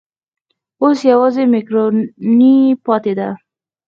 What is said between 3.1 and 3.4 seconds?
ده.